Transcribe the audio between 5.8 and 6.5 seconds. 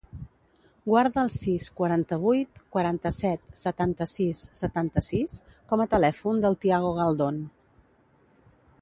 a telèfon